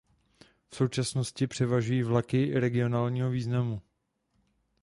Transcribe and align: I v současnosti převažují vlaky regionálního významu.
I 0.41 0.45
v 0.69 0.75
současnosti 0.75 1.47
převažují 1.47 2.03
vlaky 2.03 2.59
regionálního 2.59 3.29
významu. 3.29 3.81